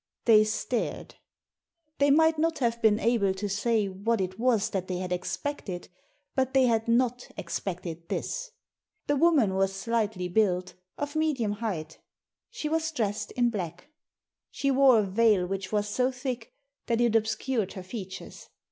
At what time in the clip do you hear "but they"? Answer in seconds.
6.35-6.65